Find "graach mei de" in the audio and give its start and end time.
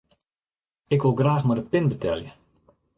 1.19-1.63